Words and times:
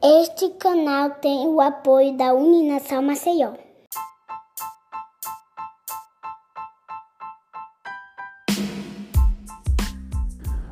Este 0.00 0.50
canal 0.50 1.10
tem 1.10 1.48
o 1.48 1.60
apoio 1.60 2.16
da 2.16 2.32
Uninação 2.32 3.02
Maceió. 3.02 3.54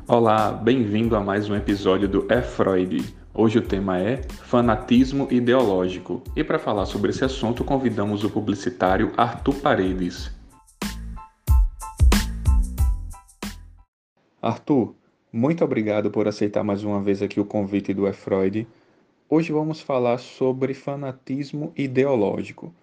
Olá, 0.07 0.51
bem-vindo 0.53 1.17
a 1.17 1.19
mais 1.19 1.49
um 1.49 1.55
episódio 1.55 2.07
do 2.07 2.31
É 2.31 2.41
Freud. 2.41 3.13
Hoje 3.33 3.59
o 3.59 3.61
tema 3.61 3.99
é 3.99 4.23
fanatismo 4.23 5.27
ideológico. 5.29 6.23
E 6.33 6.41
para 6.41 6.57
falar 6.57 6.85
sobre 6.85 7.09
esse 7.09 7.25
assunto, 7.25 7.65
convidamos 7.65 8.23
o 8.23 8.29
publicitário 8.29 9.11
Arthur 9.17 9.55
Paredes. 9.55 10.31
Arthur, 14.41 14.95
muito 15.37 15.63
obrigado 15.63 16.09
por 16.09 16.27
aceitar 16.27 16.63
mais 16.63 16.83
uma 16.83 16.99
vez 16.99 17.21
aqui 17.21 17.39
o 17.39 17.45
convite 17.45 17.93
do 17.93 18.07
E 18.07 18.11
Freud. 18.11 18.67
Hoje 19.29 19.51
vamos 19.51 19.79
falar 19.79 20.17
sobre 20.17 20.73
fanatismo 20.73 21.71
ideológico. 21.75 22.73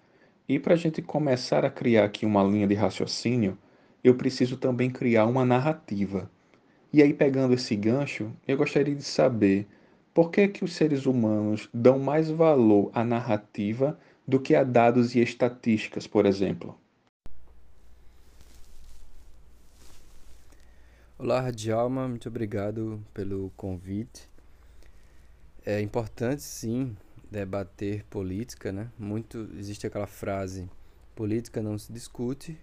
E 0.47 0.57
para 0.57 0.73
a 0.73 0.77
gente 0.77 1.01
começar 1.01 1.65
a 1.65 1.69
criar 1.69 2.05
aqui 2.05 2.25
uma 2.25 2.41
linha 2.41 2.65
de 2.65 2.73
raciocínio, 2.73 3.57
eu 4.01 4.15
preciso 4.15 4.55
também 4.55 4.89
criar 4.89 5.25
uma 5.25 5.43
narrativa. 5.43 6.31
E 6.93 7.03
aí, 7.03 7.13
pegando 7.13 7.53
esse 7.53 7.75
gancho, 7.75 8.31
eu 8.47 8.55
gostaria 8.55 8.95
de 8.95 9.03
saber 9.03 9.67
por 10.13 10.31
que, 10.31 10.47
que 10.47 10.63
os 10.63 10.71
seres 10.71 11.05
humanos 11.05 11.67
dão 11.73 11.99
mais 11.99 12.29
valor 12.29 12.89
à 12.93 13.03
narrativa 13.03 13.99
do 14.25 14.39
que 14.39 14.55
a 14.55 14.63
dados 14.63 15.13
e 15.13 15.19
estatísticas, 15.19 16.07
por 16.07 16.25
exemplo. 16.25 16.73
Olá, 21.17 21.49
Djalma, 21.49 22.09
muito 22.09 22.27
obrigado 22.27 23.01
pelo 23.13 23.49
convite. 23.55 24.29
É 25.65 25.79
importante, 25.79 26.43
sim, 26.43 26.93
debater 27.31 28.03
política, 28.09 28.73
né? 28.73 28.91
Muito 28.99 29.49
existe 29.57 29.87
aquela 29.87 30.07
frase: 30.07 30.69
política 31.15 31.61
não 31.61 31.79
se 31.79 31.93
discute, 31.93 32.59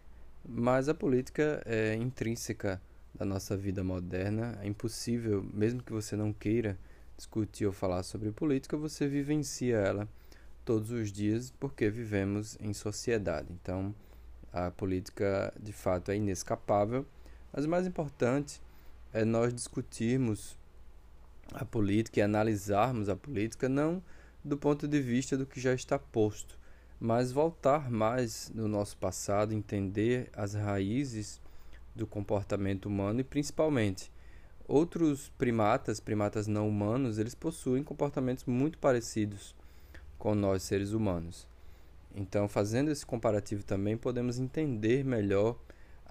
mas 0.47 0.87
a 0.87 0.93
política 0.93 1.63
é 1.65 1.95
intrínseca 1.95 2.79
da 3.15 3.25
nossa 3.25 3.57
vida 3.57 3.83
moderna. 3.83 4.59
É 4.61 4.67
impossível, 4.67 5.43
mesmo 5.43 5.83
que 5.83 5.91
você 5.91 6.15
não 6.15 6.31
queira 6.31 6.79
discutir 7.17 7.65
ou 7.65 7.73
falar 7.73 8.03
sobre 8.03 8.31
política, 8.33 8.77
você 8.77 9.09
vivencia 9.09 9.79
ela 9.79 10.07
todos 10.63 10.91
os 10.91 11.11
dias 11.11 11.51
porque 11.59 11.89
vivemos 11.89 12.59
em 12.61 12.75
sociedade. 12.75 13.49
Então, 13.51 13.95
a 14.53 14.71
política 14.71 15.55
de 15.59 15.73
fato 15.73 16.11
é 16.11 16.17
inescapável, 16.17 17.07
mas 17.53 17.65
o 17.65 17.69
mais 17.69 17.87
importante 17.87 18.61
é 19.13 19.25
nós 19.25 19.53
discutirmos 19.53 20.57
a 21.53 21.65
política 21.65 22.21
e 22.21 22.23
analisarmos 22.23 23.09
a 23.09 23.17
política 23.17 23.69
não 23.69 24.03
do 24.45 24.57
ponto 24.57 24.89
de 24.89 25.01
vista 25.01 25.37
do 25.37 25.47
que 25.47 25.61
já 25.61 25.73
está 25.73 25.99
posto, 25.99 26.59
mas 26.99 27.31
voltar 27.31 27.91
mais 27.91 28.51
no 28.55 28.67
nosso 28.67 28.97
passado, 28.97 29.53
entender 29.53 30.31
as 30.33 30.55
raízes 30.55 31.41
do 31.95 32.07
comportamento 32.07 32.87
humano 32.87 33.21
e 33.21 33.25
principalmente 33.25 34.11
outros 34.67 35.31
primatas, 35.37 36.01
primatas 36.01 36.47
não 36.47 36.69
humanos, 36.69 37.19
eles 37.19 37.35
possuem 37.35 37.85
comportamentos 37.85 38.45
muito 38.45 38.79
parecidos 38.79 39.55
com 40.19 40.35
nós 40.35 40.63
seres 40.63 40.93
humanos. 40.93 41.47
Então, 42.15 42.49
fazendo 42.49 42.91
esse 42.91 43.05
comparativo 43.05 43.65
também, 43.65 43.97
podemos 43.97 44.39
entender 44.39 45.05
melhor 45.05 45.59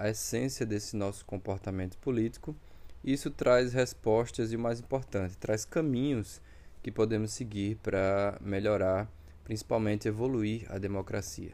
a 0.01 0.09
essência 0.09 0.65
desse 0.65 0.95
nosso 0.95 1.23
comportamento 1.23 1.95
político. 1.99 2.55
Isso 3.03 3.29
traz 3.29 3.71
respostas 3.71 4.51
e 4.51 4.55
o 4.55 4.59
mais 4.59 4.79
importante, 4.79 5.37
traz 5.37 5.63
caminhos 5.63 6.41
que 6.81 6.91
podemos 6.91 7.31
seguir 7.31 7.77
para 7.77 8.35
melhorar, 8.41 9.07
principalmente 9.43 10.07
evoluir 10.07 10.65
a 10.71 10.79
democracia. 10.79 11.53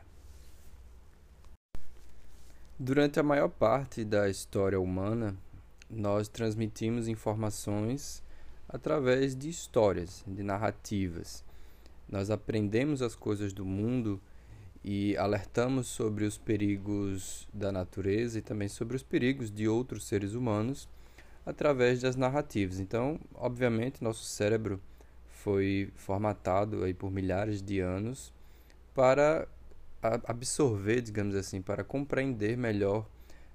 Durante 2.79 3.19
a 3.19 3.23
maior 3.23 3.49
parte 3.49 4.05
da 4.05 4.29
história 4.29 4.79
humana, 4.79 5.35
nós 5.89 6.29
transmitimos 6.29 7.09
informações 7.09 8.23
através 8.69 9.35
de 9.35 9.49
histórias, 9.49 10.23
de 10.25 10.41
narrativas. 10.41 11.43
Nós 12.07 12.29
aprendemos 12.29 13.01
as 13.01 13.13
coisas 13.13 13.51
do 13.51 13.65
mundo 13.65 14.21
e 14.89 15.17
alertamos 15.17 15.85
sobre 15.85 16.23
os 16.23 16.37
perigos 16.37 17.45
da 17.53 17.73
natureza 17.73 18.39
e 18.39 18.41
também 18.41 18.69
sobre 18.69 18.95
os 18.95 19.03
perigos 19.03 19.51
de 19.51 19.67
outros 19.67 20.07
seres 20.07 20.33
humanos 20.33 20.87
através 21.45 21.99
das 21.99 22.15
narrativas. 22.15 22.79
Então, 22.79 23.19
obviamente, 23.35 24.01
nosso 24.01 24.23
cérebro 24.23 24.81
foi 25.27 25.91
formatado 25.93 26.85
aí 26.85 26.93
por 26.93 27.11
milhares 27.11 27.61
de 27.61 27.81
anos 27.81 28.33
para 28.95 29.45
absorver, 30.01 31.01
digamos 31.01 31.35
assim, 31.35 31.61
para 31.61 31.83
compreender 31.83 32.55
melhor 32.55 33.05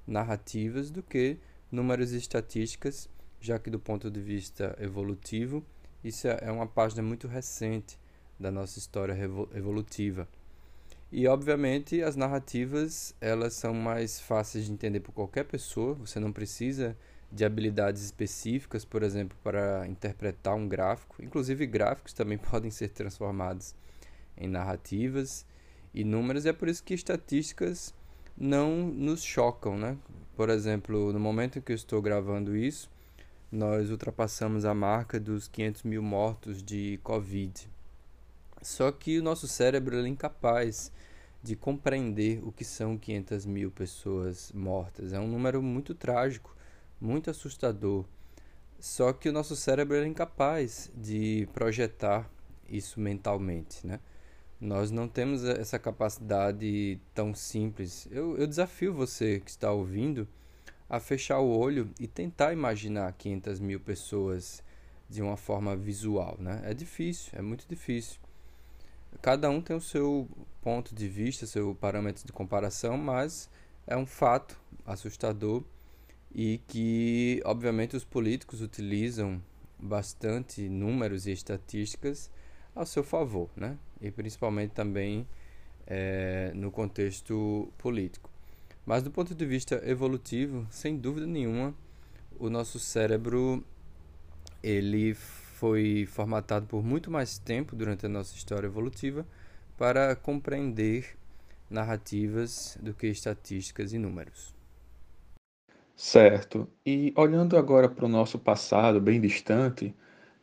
narrativas 0.06 0.90
do 0.90 1.02
que 1.02 1.38
números 1.70 2.12
e 2.12 2.18
estatísticas, 2.18 3.08
já 3.40 3.58
que 3.58 3.70
do 3.70 3.80
ponto 3.80 4.10
de 4.10 4.20
vista 4.20 4.76
evolutivo, 4.78 5.64
isso 6.04 6.28
é 6.28 6.52
uma 6.52 6.66
página 6.66 7.02
muito 7.02 7.26
recente 7.26 7.98
da 8.38 8.50
nossa 8.50 8.78
história 8.78 9.16
evolutiva. 9.54 10.28
E 11.14 11.28
obviamente 11.28 12.02
as 12.02 12.16
narrativas, 12.16 13.14
elas 13.20 13.52
são 13.52 13.74
mais 13.74 14.18
fáceis 14.18 14.64
de 14.64 14.72
entender 14.72 15.00
por 15.00 15.12
qualquer 15.12 15.44
pessoa, 15.44 15.92
você 15.92 16.18
não 16.18 16.32
precisa 16.32 16.96
de 17.30 17.44
habilidades 17.44 18.02
específicas, 18.02 18.82
por 18.82 19.02
exemplo, 19.02 19.36
para 19.44 19.86
interpretar 19.86 20.54
um 20.54 20.66
gráfico. 20.66 21.22
Inclusive 21.22 21.66
gráficos 21.66 22.14
também 22.14 22.38
podem 22.50 22.70
ser 22.70 22.88
transformados 22.88 23.74
em 24.38 24.48
narrativas 24.48 25.44
e 25.92 26.02
números, 26.02 26.46
e 26.46 26.48
é 26.48 26.52
por 26.54 26.66
isso 26.66 26.82
que 26.82 26.94
estatísticas 26.94 27.94
não 28.34 28.74
nos 28.86 29.22
chocam, 29.22 29.76
né? 29.76 29.98
Por 30.34 30.48
exemplo, 30.48 31.12
no 31.12 31.20
momento 31.20 31.58
em 31.58 31.62
que 31.62 31.72
eu 31.72 31.76
estou 31.76 32.00
gravando 32.00 32.56
isso, 32.56 32.90
nós 33.50 33.90
ultrapassamos 33.90 34.64
a 34.64 34.72
marca 34.72 35.20
dos 35.20 35.46
500 35.46 35.82
mil 35.82 36.02
mortos 36.02 36.62
de 36.62 36.98
Covid. 37.02 37.68
Só 38.62 38.92
que 38.92 39.18
o 39.18 39.22
nosso 39.22 39.48
cérebro 39.48 39.96
é 39.96 40.08
incapaz 40.08 40.92
de 41.42 41.56
compreender 41.56 42.40
o 42.44 42.52
que 42.52 42.64
são 42.64 42.96
500 42.96 43.44
mil 43.44 43.70
pessoas 43.72 44.52
mortas. 44.52 45.12
É 45.12 45.18
um 45.18 45.26
número 45.26 45.60
muito 45.60 45.94
trágico, 45.94 46.56
muito 47.00 47.28
assustador. 47.28 48.04
Só 48.78 49.12
que 49.12 49.28
o 49.28 49.32
nosso 49.32 49.56
cérebro 49.56 49.96
é 49.96 50.06
incapaz 50.06 50.90
de 50.94 51.48
projetar 51.52 52.30
isso 52.68 53.00
mentalmente, 53.00 53.86
né? 53.86 53.98
Nós 54.60 54.92
não 54.92 55.08
temos 55.08 55.44
essa 55.44 55.76
capacidade 55.76 57.00
tão 57.12 57.34
simples. 57.34 58.06
Eu, 58.12 58.38
eu 58.38 58.46
desafio 58.46 58.94
você 58.94 59.40
que 59.40 59.50
está 59.50 59.72
ouvindo 59.72 60.28
a 60.88 61.00
fechar 61.00 61.40
o 61.40 61.58
olho 61.58 61.90
e 61.98 62.06
tentar 62.06 62.52
imaginar 62.52 63.12
500 63.12 63.58
mil 63.58 63.80
pessoas 63.80 64.62
de 65.10 65.20
uma 65.20 65.36
forma 65.36 65.74
visual, 65.74 66.36
né? 66.38 66.60
É 66.64 66.72
difícil, 66.72 67.32
é 67.36 67.42
muito 67.42 67.66
difícil. 67.68 68.20
Cada 69.20 69.50
um 69.50 69.60
tem 69.60 69.76
o 69.76 69.80
seu 69.80 70.28
ponto 70.62 70.94
de 70.94 71.08
vista, 71.08 71.46
seu 71.46 71.74
parâmetro 71.74 72.24
de 72.26 72.32
comparação, 72.32 72.96
mas 72.96 73.50
é 73.86 73.96
um 73.96 74.06
fato 74.06 74.58
assustador 74.86 75.62
e 76.34 76.60
que, 76.66 77.42
obviamente, 77.44 77.96
os 77.96 78.04
políticos 78.04 78.60
utilizam 78.60 79.42
bastante 79.78 80.68
números 80.68 81.26
e 81.26 81.32
estatísticas 81.32 82.30
a 82.74 82.86
seu 82.86 83.04
favor, 83.04 83.50
né? 83.56 83.76
e 84.00 84.10
principalmente 84.10 84.70
também 84.70 85.26
é, 85.86 86.52
no 86.54 86.70
contexto 86.70 87.68
político. 87.78 88.30
Mas 88.84 89.02
do 89.02 89.10
ponto 89.10 89.34
de 89.34 89.46
vista 89.46 89.80
evolutivo, 89.84 90.66
sem 90.70 90.96
dúvida 90.96 91.26
nenhuma, 91.26 91.74
o 92.38 92.48
nosso 92.50 92.78
cérebro 92.78 93.64
ele 94.62 95.16
foi 95.62 96.06
formatado 96.06 96.66
por 96.66 96.82
muito 96.82 97.08
mais 97.08 97.38
tempo 97.38 97.76
durante 97.76 98.04
a 98.04 98.08
nossa 98.08 98.34
história 98.34 98.66
evolutiva 98.66 99.24
para 99.78 100.16
compreender 100.16 101.16
narrativas 101.70 102.76
do 102.82 102.92
que 102.92 103.06
estatísticas 103.06 103.92
e 103.92 103.98
números. 103.98 104.52
Certo. 105.94 106.68
E 106.84 107.12
olhando 107.16 107.56
agora 107.56 107.88
para 107.88 108.04
o 108.04 108.08
nosso 108.08 108.40
passado 108.40 109.00
bem 109.00 109.20
distante, 109.20 109.94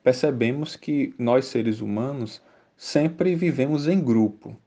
percebemos 0.02 0.78
que 0.78 1.14
nós 1.20 1.48
seres 1.48 1.82
humanos 1.82 2.42
sempre 2.78 3.36
vivemos 3.36 3.90
em 3.90 4.02
grupo. 4.02 4.58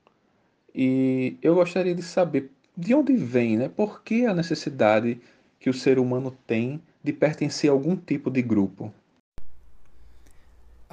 E 0.71 1.35
eu 1.41 1.55
gostaria 1.55 1.95
de 1.95 2.03
saber 2.03 2.51
de 2.77 2.93
onde 2.93 3.15
vem, 3.15 3.57
né? 3.57 3.69
Por 3.69 4.03
que 4.03 4.27
a 4.27 4.35
necessidade 4.35 5.19
que 5.59 5.71
o 5.71 5.73
ser 5.73 5.97
humano 5.97 6.29
tem 6.45 6.79
de 7.03 7.11
pertencer 7.11 7.71
a 7.71 7.73
algum 7.73 7.95
tipo 7.95 8.29
de 8.29 8.43
grupo? 8.43 8.93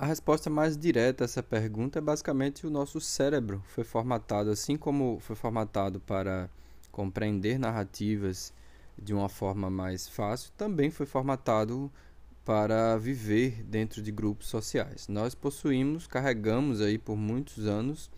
A 0.01 0.07
resposta 0.07 0.49
mais 0.49 0.79
direta 0.79 1.25
a 1.25 1.27
essa 1.27 1.43
pergunta 1.43 1.99
é 1.99 2.01
basicamente 2.01 2.67
o 2.67 2.71
nosso 2.71 2.99
cérebro 3.03 3.63
foi 3.67 3.85
formatado, 3.85 4.49
assim 4.49 4.75
como 4.75 5.19
foi 5.21 5.37
formatado 5.37 6.01
para 6.01 6.49
compreender 6.91 7.59
narrativas 7.59 8.51
de 8.97 9.13
uma 9.13 9.29
forma 9.29 9.69
mais 9.69 10.09
fácil, 10.09 10.53
também 10.57 10.91
foi 10.91 11.05
formatado 11.05 11.93
para 12.47 12.97
viver 12.97 13.63
dentro 13.65 14.01
de 14.01 14.11
grupos 14.11 14.47
sociais. 14.47 15.07
Nós 15.07 15.35
possuímos, 15.35 16.07
carregamos 16.07 16.81
aí 16.81 16.97
por 16.97 17.15
muitos 17.15 17.67
anos 17.67 18.11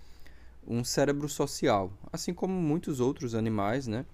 um 0.64 0.84
cérebro 0.84 1.28
social, 1.28 1.92
assim 2.12 2.32
como 2.32 2.54
muitos 2.54 3.00
outros 3.00 3.34
animais, 3.34 3.88
né? 3.88 4.06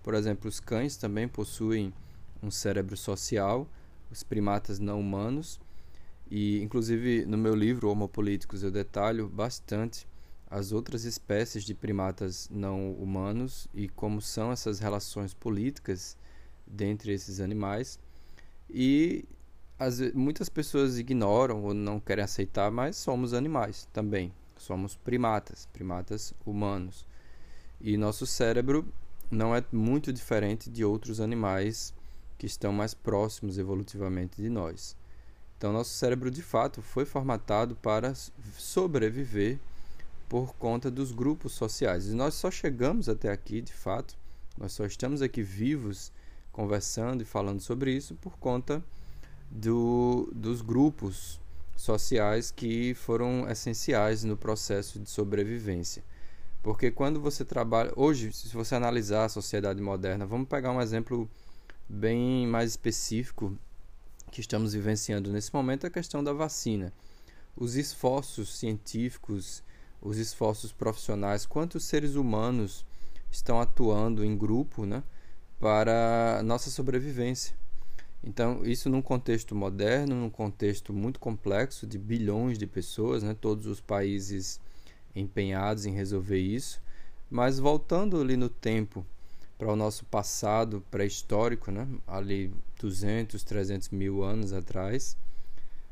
Por 0.00 0.14
exemplo, 0.14 0.48
os 0.48 0.60
cães 0.60 0.96
também 0.96 1.26
possuem 1.26 1.92
um 2.40 2.52
cérebro 2.52 2.96
social, 2.96 3.66
os 4.12 4.22
primatas 4.22 4.78
não 4.78 5.00
humanos. 5.00 5.58
E, 6.30 6.60
inclusive, 6.60 7.24
no 7.24 7.36
meu 7.36 7.54
livro 7.54 7.88
Homo 7.88 8.08
Políticos, 8.08 8.62
eu 8.62 8.70
detalho 8.70 9.28
bastante 9.28 10.06
as 10.48 10.72
outras 10.72 11.04
espécies 11.04 11.64
de 11.64 11.74
primatas 11.74 12.48
não 12.50 12.92
humanos 12.92 13.68
e 13.74 13.88
como 13.88 14.20
são 14.20 14.52
essas 14.52 14.78
relações 14.78 15.34
políticas 15.34 16.16
dentre 16.66 17.12
esses 17.12 17.40
animais. 17.40 17.98
E 18.68 19.24
as, 19.78 20.00
muitas 20.12 20.48
pessoas 20.48 20.98
ignoram 20.98 21.62
ou 21.62 21.74
não 21.74 22.00
querem 22.00 22.24
aceitar, 22.24 22.70
mas 22.70 22.96
somos 22.96 23.34
animais 23.34 23.88
também. 23.92 24.32
Somos 24.56 24.96
primatas, 24.96 25.66
primatas 25.72 26.32
humanos. 26.44 27.06
E 27.80 27.96
nosso 27.96 28.26
cérebro 28.26 28.90
não 29.30 29.54
é 29.54 29.62
muito 29.70 30.12
diferente 30.12 30.70
de 30.70 30.84
outros 30.84 31.20
animais 31.20 31.94
que 32.38 32.46
estão 32.46 32.72
mais 32.72 32.94
próximos 32.94 33.58
evolutivamente 33.58 34.40
de 34.40 34.48
nós. 34.48 34.96
Então, 35.56 35.72
nosso 35.72 35.90
cérebro 35.90 36.30
de 36.30 36.42
fato 36.42 36.82
foi 36.82 37.04
formatado 37.04 37.74
para 37.76 38.14
sobreviver 38.58 39.58
por 40.28 40.54
conta 40.54 40.90
dos 40.90 41.12
grupos 41.12 41.52
sociais. 41.52 42.08
E 42.08 42.14
nós 42.14 42.34
só 42.34 42.50
chegamos 42.50 43.08
até 43.08 43.30
aqui, 43.30 43.60
de 43.60 43.72
fato, 43.72 44.16
nós 44.58 44.72
só 44.72 44.84
estamos 44.84 45.22
aqui 45.22 45.42
vivos 45.42 46.12
conversando 46.52 47.22
e 47.22 47.24
falando 47.24 47.60
sobre 47.60 47.92
isso 47.92 48.14
por 48.16 48.38
conta 48.38 48.82
do, 49.50 50.30
dos 50.34 50.60
grupos 50.60 51.40
sociais 51.76 52.50
que 52.50 52.94
foram 52.94 53.48
essenciais 53.48 54.24
no 54.24 54.36
processo 54.36 54.98
de 54.98 55.08
sobrevivência. 55.08 56.02
Porque 56.62 56.90
quando 56.90 57.20
você 57.20 57.44
trabalha. 57.44 57.92
Hoje, 57.94 58.32
se 58.32 58.48
você 58.48 58.74
analisar 58.74 59.26
a 59.26 59.28
sociedade 59.28 59.80
moderna, 59.80 60.26
vamos 60.26 60.48
pegar 60.48 60.72
um 60.72 60.80
exemplo 60.80 61.30
bem 61.88 62.46
mais 62.46 62.70
específico 62.70 63.56
que 64.36 64.42
estamos 64.42 64.74
vivenciando 64.74 65.32
nesse 65.32 65.50
momento 65.54 65.84
é 65.84 65.86
a 65.86 65.90
questão 65.90 66.22
da 66.22 66.30
vacina. 66.30 66.92
Os 67.56 67.74
esforços 67.74 68.58
científicos, 68.58 69.62
os 69.98 70.18
esforços 70.18 70.70
profissionais, 70.70 71.46
quantos 71.46 71.84
seres 71.84 72.16
humanos 72.16 72.84
estão 73.30 73.58
atuando 73.62 74.22
em 74.22 74.36
grupo 74.36 74.84
né, 74.84 75.02
para 75.58 76.42
nossa 76.44 76.68
sobrevivência. 76.68 77.56
Então, 78.22 78.62
isso 78.62 78.90
num 78.90 79.00
contexto 79.00 79.54
moderno, 79.54 80.14
num 80.14 80.28
contexto 80.28 80.92
muito 80.92 81.18
complexo 81.18 81.86
de 81.86 81.96
bilhões 81.96 82.58
de 82.58 82.66
pessoas, 82.66 83.22
né? 83.22 83.34
todos 83.40 83.64
os 83.64 83.80
países 83.80 84.60
empenhados 85.14 85.86
em 85.86 85.92
resolver 85.92 86.40
isso. 86.40 86.82
Mas 87.30 87.58
voltando 87.58 88.20
ali 88.20 88.36
no 88.36 88.50
tempo 88.50 89.06
para 89.56 89.72
o 89.72 89.76
nosso 89.76 90.04
passado 90.04 90.84
pré-histórico, 90.90 91.70
né? 91.70 91.88
ali 92.06 92.52
200, 92.78 93.42
300 93.42 93.90
mil 93.90 94.22
anos 94.22 94.52
atrás, 94.52 95.16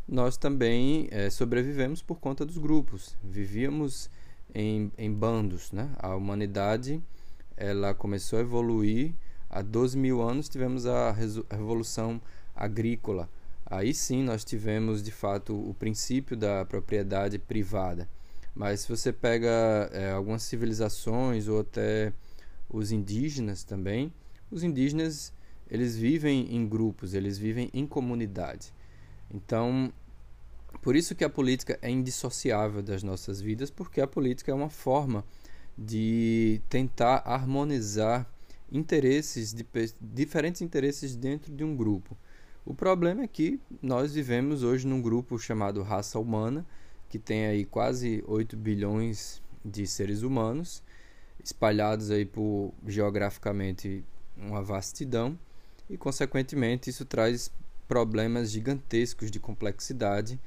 nós 0.06 0.36
também 0.36 1.08
é, 1.10 1.31
sobrevivemos 1.31 2.02
por 2.02 2.19
conta 2.19 2.44
dos 2.44 2.58
grupos. 2.58 3.16
Vivíamos 3.22 4.10
em, 4.54 4.92
em 4.98 5.12
bandos. 5.12 5.72
Né? 5.72 5.90
A 5.98 6.14
humanidade 6.14 7.02
ela 7.56 7.94
começou 7.94 8.38
a 8.38 8.42
evoluir 8.42 9.14
há 9.48 9.62
12 9.62 9.96
mil 9.96 10.20
anos 10.20 10.48
tivemos 10.48 10.84
a 10.84 11.12
Revolução 11.12 12.20
Agrícola. 12.54 13.30
Aí 13.64 13.94
sim 13.94 14.22
nós 14.22 14.44
tivemos 14.44 15.02
de 15.02 15.10
fato 15.10 15.54
o 15.54 15.72
princípio 15.75 16.37
da 16.37 16.64
propriedade 16.64 17.38
privada. 17.38 18.08
Mas 18.54 18.80
se 18.80 18.88
você 18.88 19.12
pega 19.12 19.88
é, 19.92 20.10
algumas 20.12 20.42
civilizações 20.42 21.48
ou 21.48 21.60
até 21.60 22.12
os 22.69 22.92
indígenas 22.92 23.64
também, 23.64 24.12
os 24.50 24.62
indígenas 24.62 25.32
eles 25.70 25.96
vivem 25.96 26.55
em 26.55 26.66
grupos, 26.66 27.14
eles 27.14 27.38
vivem 27.38 27.70
em 27.72 27.87
comunidade. 27.87 28.72
Então, 29.31 29.93
por 30.82 30.94
isso 30.96 31.14
que 31.14 31.25
a 31.25 31.31
política 31.31 31.78
é 31.81 31.90
indissociável 31.90 32.82
das 32.82 33.02
nossas 33.02 33.40
vidas, 33.40 33.70
porque 33.70 34.00
a 34.00 34.06
política 34.06 34.52
é 34.52 34.55
uma 34.55 34.70
forma 34.70 35.25
de 35.76 36.61
tentar 36.69 37.22
harmonizar 37.25 38.31
interesses 38.70 39.52
de 39.52 39.66
diferentes 40.00 40.62
interesses 40.62 41.16
dentro 41.16 41.52
de 41.52 41.64
um 41.64 41.76
grupo. 41.76 42.16
O 42.64 42.75
problema 42.75 43.22
é 43.22 43.28
que 43.28 43.61
nós 43.82 44.14
vivemos 44.14 44.62
hoje 44.62 44.87
num 44.87 45.00
grupo 45.00 45.38
chamado 45.38 45.82
raça 45.82 46.19
humana, 46.19 46.66
que 47.08 47.19
tem 47.19 47.46
aí 47.46 47.64
quase 47.64 48.25
8 48.26 48.56
bilhões 48.56 49.43
de 49.64 49.87
seres 49.87 50.22
humanos, 50.22 50.82
espalhados 51.43 52.11
aí 52.11 52.25
por 52.25 52.72
geograficamente 52.87 54.05
uma 54.37 54.62
vastidão, 54.62 55.38
e 55.88 55.96
consequentemente 55.96 56.90
isso 56.90 57.04
traz 57.04 57.50
problemas 57.86 58.50
gigantescos 58.50 59.31
de 59.31 59.38
complexidade, 59.38 60.40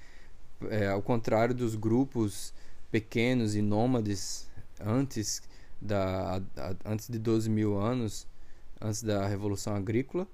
é, 0.70 0.88
ao 0.88 1.02
contrário 1.02 1.54
dos 1.54 1.76
grupos 1.76 2.54
pequenos 2.92 3.56
e 3.56 3.62
nômades 3.62 4.50
antes 4.80 5.42
da, 5.82 6.42
a, 6.58 6.76
antes 6.86 7.08
de 7.08 7.20
12 7.20 7.50
mil 7.50 7.78
anos, 7.80 8.28
antes 8.82 9.04
da 9.04 9.28
Revolução 9.28 9.76
Agrícola, 9.76 10.28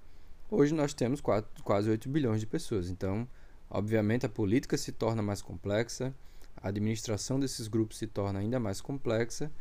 hoje 0.50 0.74
nós 0.74 0.94
temos 0.94 1.22
quase 1.22 1.90
8 1.90 2.08
bilhões 2.10 2.40
de 2.40 2.48
pessoas. 2.48 2.90
Então, 2.90 3.28
obviamente, 3.70 4.26
a 4.26 4.30
política 4.30 4.78
se 4.78 4.92
torna 4.92 5.22
mais 5.22 5.42
complexa, 5.42 6.14
a 6.56 6.70
administração 6.70 7.40
desses 7.40 7.68
grupos 7.68 7.98
se 7.98 8.08
torna 8.08 8.40
ainda 8.40 8.60
mais 8.60 8.80
complexa 8.80 9.52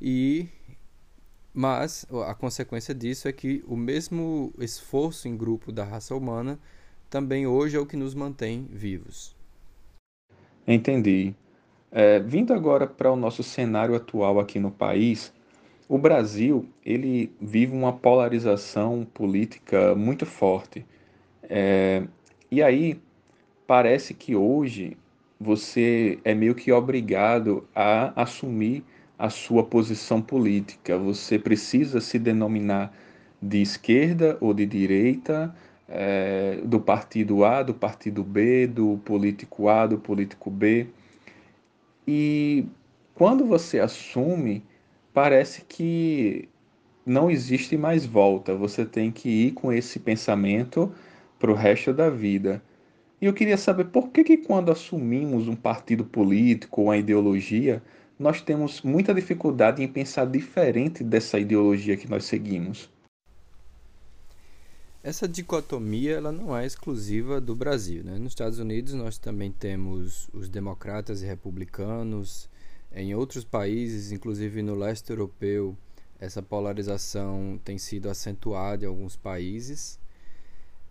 e 0.00 0.48
mas 1.52 2.06
a 2.26 2.34
consequência 2.34 2.94
disso 2.94 3.28
é 3.28 3.32
que 3.32 3.64
o 3.66 3.76
mesmo 3.76 4.52
esforço 4.58 5.28
em 5.28 5.36
grupo 5.36 5.72
da 5.72 5.84
raça 5.84 6.14
humana 6.14 6.58
também 7.10 7.46
hoje 7.46 7.76
é 7.76 7.80
o 7.80 7.86
que 7.86 7.96
nos 7.96 8.14
mantém 8.14 8.66
vivos. 8.70 9.34
Entendi. 10.66 11.34
É, 11.90 12.20
vindo 12.20 12.52
agora 12.52 12.86
para 12.86 13.10
o 13.10 13.16
nosso 13.16 13.42
cenário 13.42 13.94
atual 13.94 14.38
aqui 14.38 14.60
no 14.60 14.70
país, 14.70 15.32
o 15.88 15.96
Brasil 15.96 16.68
ele 16.84 17.32
vive 17.40 17.72
uma 17.72 17.92
polarização 17.92 19.06
política 19.14 19.94
muito 19.94 20.26
forte. 20.26 20.84
É, 21.42 22.02
e 22.50 22.62
aí 22.62 23.00
parece 23.66 24.12
que 24.12 24.36
hoje 24.36 24.96
você 25.40 26.18
é 26.24 26.34
meio 26.34 26.54
que 26.54 26.70
obrigado 26.70 27.66
a 27.74 28.20
assumir 28.20 28.84
a 29.18 29.28
sua 29.28 29.64
posição 29.64 30.22
política. 30.22 30.96
Você 30.96 31.38
precisa 31.38 32.00
se 32.00 32.18
denominar 32.18 32.94
de 33.42 33.60
esquerda 33.60 34.38
ou 34.40 34.54
de 34.54 34.64
direita, 34.64 35.54
é, 35.88 36.60
do 36.64 36.78
partido 36.80 37.44
A, 37.44 37.62
do 37.62 37.74
partido 37.74 38.22
B, 38.22 38.66
do 38.66 38.98
político 39.04 39.68
A, 39.68 39.86
do 39.86 39.98
político 39.98 40.50
B. 40.50 40.86
E 42.06 42.66
quando 43.14 43.44
você 43.44 43.80
assume, 43.80 44.62
parece 45.12 45.62
que 45.68 46.48
não 47.04 47.30
existe 47.30 47.76
mais 47.76 48.06
volta. 48.06 48.54
Você 48.54 48.84
tem 48.84 49.10
que 49.10 49.28
ir 49.28 49.52
com 49.52 49.72
esse 49.72 49.98
pensamento 49.98 50.92
para 51.38 51.50
o 51.50 51.54
resto 51.54 51.92
da 51.92 52.10
vida. 52.10 52.62
E 53.20 53.26
eu 53.26 53.32
queria 53.32 53.56
saber 53.56 53.86
por 53.86 54.10
que, 54.10 54.22
que 54.22 54.36
quando 54.36 54.70
assumimos 54.70 55.48
um 55.48 55.56
partido 55.56 56.04
político 56.04 56.82
ou 56.82 56.88
uma 56.88 56.96
ideologia, 56.96 57.82
nós 58.18 58.40
temos 58.40 58.82
muita 58.82 59.14
dificuldade 59.14 59.82
em 59.82 59.88
pensar 59.88 60.26
diferente 60.26 61.04
dessa 61.04 61.38
ideologia 61.38 61.96
que 61.96 62.08
nós 62.08 62.24
seguimos. 62.24 62.90
Essa 65.02 65.28
dicotomia 65.28 66.16
ela 66.16 66.32
não 66.32 66.56
é 66.56 66.66
exclusiva 66.66 67.40
do 67.40 67.54
Brasil. 67.54 68.02
Né? 68.02 68.18
Nos 68.18 68.32
Estados 68.32 68.58
Unidos 68.58 68.92
nós 68.94 69.16
também 69.16 69.52
temos 69.52 70.28
os 70.32 70.48
democratas 70.48 71.22
e 71.22 71.26
republicanos. 71.26 72.50
Em 72.92 73.14
outros 73.14 73.44
países, 73.44 74.10
inclusive 74.10 74.62
no 74.62 74.74
leste 74.74 75.10
europeu, 75.10 75.76
essa 76.18 76.42
polarização 76.42 77.60
tem 77.64 77.78
sido 77.78 78.10
acentuada 78.10 78.84
em 78.84 78.88
alguns 78.88 79.14
países. 79.14 80.00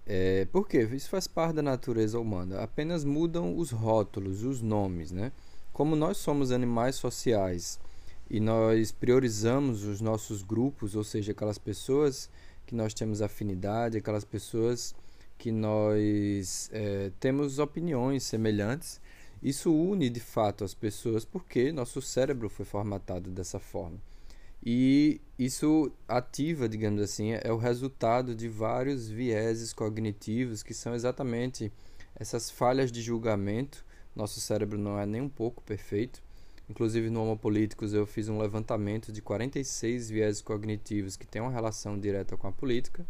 É, 0.05 0.45
por 0.45 0.67
quê? 0.67 0.87
Isso 0.93 1.09
faz 1.09 1.27
parte 1.27 1.55
da 1.55 1.61
natureza 1.61 2.17
humana. 2.17 2.61
Apenas 2.61 3.03
mudam 3.03 3.57
os 3.57 3.71
rótulos, 3.71 4.43
os 4.43 4.61
nomes. 4.61 5.11
Né? 5.11 5.33
Como 5.77 5.95
nós 5.95 6.17
somos 6.17 6.51
animais 6.51 6.95
sociais 6.95 7.79
e 8.27 8.39
nós 8.39 8.91
priorizamos 8.91 9.83
os 9.83 10.01
nossos 10.01 10.41
grupos, 10.41 10.95
ou 10.95 11.03
seja, 11.03 11.33
aquelas 11.33 11.59
pessoas 11.59 12.31
que 12.65 12.73
nós 12.73 12.95
temos 12.95 13.21
afinidade, 13.21 13.95
aquelas 13.95 14.25
pessoas 14.25 14.95
que 15.37 15.51
nós 15.51 16.67
é, 16.73 17.11
temos 17.19 17.59
opiniões 17.59 18.23
semelhantes. 18.23 18.99
Isso 19.39 19.71
une 19.71 20.09
de 20.09 20.19
fato 20.19 20.63
as 20.63 20.73
pessoas 20.73 21.23
porque 21.23 21.71
nosso 21.71 22.01
cérebro 22.01 22.49
foi 22.49 22.65
formatado 22.65 23.29
dessa 23.29 23.59
forma. 23.59 23.99
E 24.65 25.21
isso 25.37 25.91
ativa, 26.07 26.67
digamos 26.67 27.03
assim, 27.03 27.33
é 27.33 27.53
o 27.53 27.57
resultado 27.57 28.33
de 28.33 28.49
vários 28.49 29.07
vieses 29.07 29.73
cognitivos 29.73 30.63
que 30.63 30.73
são 30.73 30.95
exatamente 30.95 31.71
essas 32.15 32.49
falhas 32.49 32.91
de 32.91 32.99
julgamento. 32.99 33.85
Nosso 34.17 34.41
cérebro 34.41 34.79
não 34.79 34.97
é 34.97 35.05
nem 35.05 35.21
um 35.21 35.29
pouco 35.29 35.61
perfeito. 35.61 36.23
Inclusive 36.67 37.07
no 37.07 37.21
Homo 37.21 37.37
Políticos 37.37 37.93
eu 37.93 38.07
fiz 38.07 38.27
um 38.27 38.39
levantamento 38.39 39.11
de 39.11 39.21
46 39.21 40.09
vieses 40.09 40.41
cognitivos 40.41 41.15
que 41.15 41.27
têm 41.27 41.39
uma 41.39 41.51
relação 41.51 41.99
direta 41.99 42.35
com 42.35 42.47
a 42.47 42.51
política. 42.51 43.05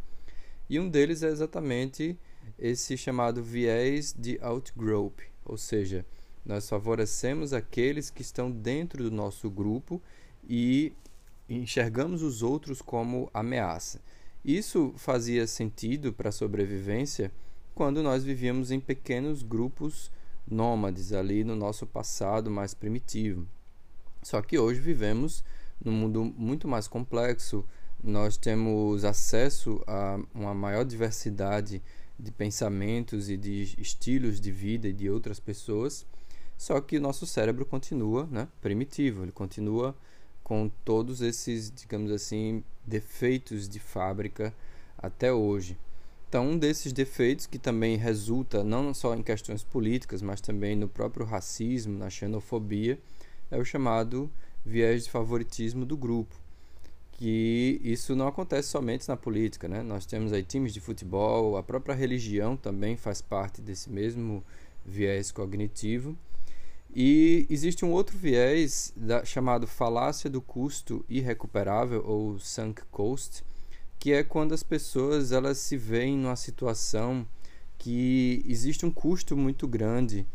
E 0.70 0.78
um 0.78 0.90
deles 0.90 1.24
é 1.24 1.30
exatamente 1.30 2.20
esse 2.60 2.98
chamado 2.98 3.42
viés 3.42 4.14
de 4.20 4.38
outgroup, 4.42 5.22
ou 5.46 5.56
seja, 5.56 6.06
nós 6.46 6.68
favorecemos 6.68 7.54
aqueles 7.54 8.10
que 8.10 8.22
estão 8.22 8.52
dentro 8.52 9.02
do 9.02 9.10
nosso 9.10 9.50
grupo 9.50 10.02
e 10.44 10.92
enxergamos 11.48 12.22
os 12.22 12.44
outros 12.44 12.82
como 12.82 13.30
ameaça. 13.34 14.02
Isso 14.44 14.94
fazia 14.98 15.48
sentido 15.48 16.12
para 16.12 16.30
a 16.30 16.34
sobrevivência 16.34 17.32
quando 17.74 18.04
nós 18.04 18.26
vivíamos 18.26 18.72
em 18.72 18.80
pequenos 18.82 19.42
grupos 19.42 20.12
nômades 20.50 21.14
ali 21.14 21.44
no 21.44 21.56
nosso 21.56 21.86
passado 21.86 22.50
mais 22.50 22.74
primitivo. 22.74 23.48
Só 24.24 24.42
que 24.42 24.58
hoje 24.58 24.80
vivemos 24.80 25.44
num 25.84 25.92
mundo 25.92 26.24
muito 26.24 26.68
mais 26.68 26.88
complexo, 26.88 27.66
nós 28.04 28.38
temos 28.38 29.04
acesso 29.04 29.82
a 29.88 30.20
uma 30.34 30.54
maior 30.54 30.86
diversidade 30.86 31.82
de 32.20 32.32
pensamentos 32.32 33.30
e 33.30 33.38
de 33.38 33.76
estilos 33.78 34.40
de 34.40 34.52
vida 34.52 34.92
de 34.92 35.10
outras 35.10 35.40
pessoas, 35.40 36.06
só 36.58 36.82
que 36.82 36.98
o 36.98 37.02
nosso 37.02 37.28
cérebro 37.28 37.66
continua 37.66 38.28
né, 38.32 38.48
primitivo, 38.62 39.24
ele 39.24 39.32
continua 39.32 39.96
com 40.44 40.70
todos 40.84 41.22
esses, 41.22 41.72
digamos 41.72 42.12
assim, 42.12 42.64
defeitos 42.86 43.68
de 43.68 43.80
fábrica 43.80 44.54
até 44.98 45.32
hoje. 45.32 45.78
Então, 46.30 46.50
um 46.50 46.58
desses 46.58 46.92
defeitos 46.92 47.46
que 47.46 47.58
também 47.58 47.96
resulta 47.96 48.62
não 48.64 48.94
só 48.94 49.16
em 49.16 49.24
questões 49.24 49.64
políticas, 49.64 50.22
mas 50.22 50.42
também 50.42 50.76
no 50.76 50.88
próprio 50.88 51.26
racismo, 51.26 51.98
na 51.98 52.10
xenofobia, 52.10 53.00
é 53.50 53.58
o 53.58 53.64
chamado 53.64 54.30
viés 54.66 55.06
de 55.06 55.10
favoritismo 55.10 55.86
do 55.86 55.96
grupo. 55.96 56.36
Que 57.14 57.80
isso 57.82 58.14
não 58.16 58.28
acontece 58.28 58.68
somente 58.68 59.08
na 59.08 59.16
política, 59.16 59.70
né? 59.70 59.82
Nós 59.82 60.06
temos 60.06 60.34
aí 60.34 60.44
times 60.44 60.74
de 60.74 60.82
futebol, 60.82 61.56
a 61.56 61.64
própria 61.64 61.96
religião 61.96 62.58
também 62.58 62.98
faz 62.98 63.22
parte 63.22 63.62
desse 63.62 63.90
mesmo 63.90 64.44
viés 64.86 65.32
cognitivo. 65.32 66.16
E 66.94 67.48
existe 67.50 67.86
um 67.86 67.92
outro 67.92 68.18
viés 68.18 68.94
da, 68.96 69.24
chamado 69.24 69.66
falácia 69.66 70.30
do 70.30 70.42
custo 70.42 71.06
irrecuperável 71.08 72.04
ou 72.06 72.38
sunk 72.38 72.82
cost, 72.92 73.44
que 74.00 74.14
é 74.14 74.24
quando 74.24 74.54
as 74.54 74.64
pessoas 74.64 75.32
elas 75.32 75.58
se 75.58 75.78
veem 75.78 76.18
numa 76.18 76.36
situação 76.36 77.28
que 77.78 78.44
existe 78.48 78.86
um 78.86 78.92
custo 78.92 79.36
muito 79.36 79.68
grande 79.68 80.26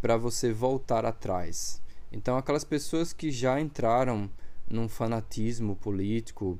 para 0.00 0.16
você 0.16 0.52
voltar 0.52 1.04
atrás. 1.04 1.80
Então, 2.12 2.36
aquelas 2.36 2.64
pessoas 2.64 3.12
que 3.12 3.30
já 3.30 3.60
entraram 3.60 4.28
num 4.68 4.88
fanatismo 4.88 5.76
político 5.76 6.58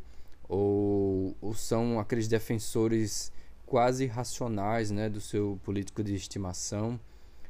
ou, 0.49 1.37
ou 1.41 1.55
são 1.55 1.99
aqueles 1.99 2.29
defensores 2.29 3.33
quase 3.65 4.07
racionais 4.07 4.91
né, 4.91 5.09
do 5.09 5.21
seu 5.21 5.59
político 5.63 6.03
de 6.03 6.15
estimação, 6.15 6.99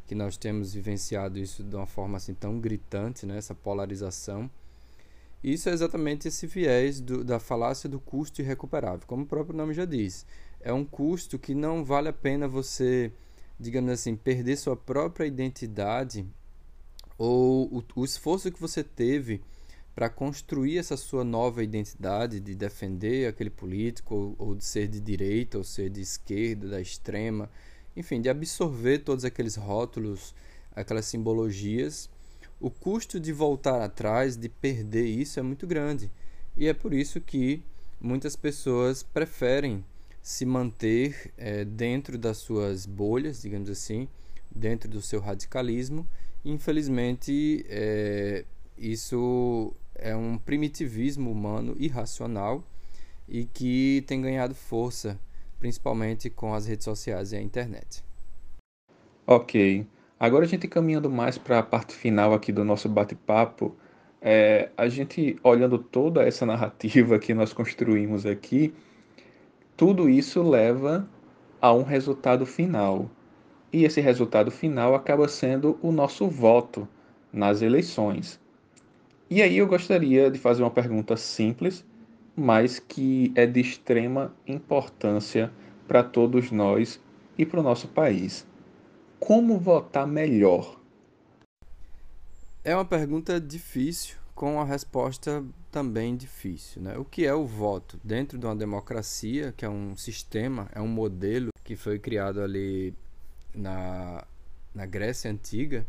que 0.06 0.14
nós 0.14 0.36
temos 0.36 0.74
vivenciado 0.74 1.38
isso 1.38 1.62
de 1.62 1.74
uma 1.74 1.86
forma 1.86 2.18
assim 2.18 2.34
tão 2.34 2.60
gritante, 2.60 3.24
né, 3.24 3.38
essa 3.38 3.54
polarização. 3.54 4.50
Isso 5.42 5.68
é 5.68 5.72
exatamente 5.72 6.28
esse 6.28 6.46
viés 6.46 7.00
do, 7.00 7.24
da 7.24 7.38
falácia 7.38 7.88
do 7.88 7.98
custo 7.98 8.42
irrecuperável, 8.42 9.06
como 9.06 9.24
o 9.24 9.26
próprio 9.26 9.56
nome 9.56 9.72
já 9.72 9.84
diz. 9.84 10.26
É 10.60 10.72
um 10.72 10.84
custo 10.84 11.38
que 11.38 11.54
não 11.54 11.84
vale 11.84 12.08
a 12.08 12.12
pena 12.12 12.46
você, 12.46 13.12
digamos 13.58 13.90
assim, 13.90 14.14
perder 14.14 14.56
sua 14.56 14.76
própria 14.76 15.26
identidade 15.26 16.26
ou 17.16 17.66
o, 17.74 17.84
o 17.94 18.04
esforço 18.04 18.52
que 18.52 18.60
você 18.60 18.84
teve 18.84 19.40
para 19.94 20.08
construir 20.08 20.78
essa 20.78 20.96
sua 20.96 21.24
nova 21.24 21.62
identidade 21.62 22.40
de 22.40 22.54
defender 22.54 23.26
aquele 23.26 23.50
político 23.50 24.14
ou, 24.14 24.48
ou 24.48 24.54
de 24.54 24.64
ser 24.64 24.88
de 24.88 25.00
direita 25.00 25.58
ou 25.58 25.64
ser 25.64 25.90
de 25.90 26.00
esquerda, 26.00 26.68
da 26.68 26.80
extrema 26.80 27.50
enfim, 27.96 28.20
de 28.20 28.28
absorver 28.28 28.98
todos 29.00 29.24
aqueles 29.24 29.56
rótulos, 29.56 30.34
aquelas 30.74 31.06
simbologias, 31.06 32.08
o 32.60 32.70
custo 32.70 33.18
de 33.18 33.32
voltar 33.32 33.80
atrás, 33.80 34.36
de 34.36 34.48
perder 34.48 35.06
isso 35.06 35.40
é 35.40 35.42
muito 35.42 35.66
grande. 35.66 36.10
E 36.56 36.68
é 36.68 36.74
por 36.74 36.92
isso 36.92 37.20
que 37.20 37.62
muitas 38.00 38.36
pessoas 38.36 39.02
preferem 39.02 39.84
se 40.22 40.44
manter 40.44 41.32
é, 41.38 41.64
dentro 41.64 42.18
das 42.18 42.36
suas 42.36 42.84
bolhas, 42.84 43.42
digamos 43.42 43.70
assim, 43.70 44.06
dentro 44.54 44.88
do 44.88 45.00
seu 45.00 45.20
radicalismo. 45.20 46.06
Infelizmente, 46.44 47.64
é, 47.68 48.44
isso 48.76 49.74
é 49.94 50.14
um 50.14 50.36
primitivismo 50.36 51.30
humano 51.30 51.74
irracional 51.78 52.62
e 53.28 53.44
que 53.46 54.04
tem 54.06 54.20
ganhado 54.20 54.54
força 54.54 55.18
principalmente 55.58 56.30
com 56.30 56.54
as 56.54 56.66
redes 56.66 56.84
sociais 56.84 57.32
e 57.32 57.36
a 57.36 57.40
internet. 57.40 58.02
Ok. 59.26 59.86
Agora 60.20 60.44
a 60.44 60.48
gente 60.48 60.68
caminhando 60.68 61.08
mais 61.08 61.38
para 61.38 61.58
a 61.58 61.62
parte 61.62 61.94
final 61.94 62.34
aqui 62.34 62.52
do 62.52 62.62
nosso 62.62 62.88
bate-papo, 62.88 63.74
é, 64.20 64.68
a 64.76 64.86
gente 64.86 65.38
olhando 65.42 65.78
toda 65.78 66.22
essa 66.22 66.44
narrativa 66.44 67.18
que 67.18 67.32
nós 67.32 67.54
construímos 67.54 68.26
aqui, 68.26 68.74
tudo 69.74 70.10
isso 70.10 70.42
leva 70.42 71.08
a 71.58 71.72
um 71.72 71.82
resultado 71.82 72.44
final. 72.44 73.10
E 73.72 73.84
esse 73.84 74.02
resultado 74.02 74.50
final 74.50 74.94
acaba 74.94 75.26
sendo 75.26 75.78
o 75.80 75.90
nosso 75.90 76.28
voto 76.28 76.86
nas 77.32 77.62
eleições. 77.62 78.38
E 79.30 79.40
aí 79.40 79.56
eu 79.56 79.66
gostaria 79.66 80.30
de 80.30 80.38
fazer 80.38 80.62
uma 80.62 80.70
pergunta 80.70 81.16
simples 81.16 81.84
mas 82.40 82.78
que 82.78 83.32
é 83.34 83.46
de 83.46 83.60
extrema 83.60 84.34
importância 84.46 85.52
para 85.86 86.02
todos 86.02 86.50
nós 86.50 86.98
e 87.36 87.44
para 87.44 87.60
o 87.60 87.62
nosso 87.62 87.88
país. 87.88 88.46
Como 89.20 89.58
votar 89.58 90.06
melhor? 90.06 90.80
É 92.64 92.74
uma 92.74 92.86
pergunta 92.86 93.38
difícil, 93.38 94.16
com 94.34 94.58
a 94.58 94.64
resposta 94.64 95.44
também 95.70 96.16
difícil. 96.16 96.82
Né? 96.82 96.96
O 96.96 97.04
que 97.04 97.26
é 97.26 97.34
o 97.34 97.46
voto? 97.46 98.00
Dentro 98.02 98.38
de 98.38 98.46
uma 98.46 98.56
democracia, 98.56 99.52
que 99.56 99.64
é 99.64 99.68
um 99.68 99.94
sistema, 99.96 100.68
é 100.74 100.80
um 100.80 100.88
modelo 100.88 101.50
que 101.62 101.76
foi 101.76 101.98
criado 101.98 102.40
ali 102.40 102.94
na, 103.54 104.24
na 104.74 104.86
Grécia 104.86 105.30
Antiga, 105.30 105.86